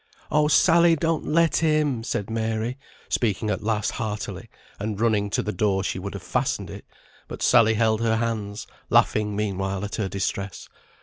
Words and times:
"Oh, 0.31 0.47
Sally, 0.47 0.95
don't 0.95 1.27
let 1.27 1.57
him," 1.57 2.03
said 2.03 2.27
Mary, 2.27 2.79
speaking 3.07 3.51
at 3.51 3.61
last 3.61 3.91
heartily; 3.91 4.49
and 4.79 4.99
running 4.99 5.29
to 5.29 5.43
the 5.43 5.51
door 5.53 5.83
she 5.83 5.99
would 5.99 6.15
have 6.15 6.23
fastened 6.23 6.71
it, 6.71 6.85
but 7.27 7.43
Sally 7.43 7.75
held 7.75 8.01
her 8.01 8.15
hands, 8.15 8.65
laughing 8.89 9.35
meanwhile 9.35 9.85
at 9.85 9.97
her 9.97 10.07
distress. 10.09 10.67